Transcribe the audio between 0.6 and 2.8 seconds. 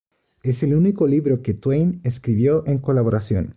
el único libro que Twain escribió en